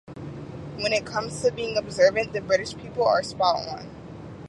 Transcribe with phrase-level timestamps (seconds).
[0.77, 3.87] When it comes to being observant, the British people are spot on.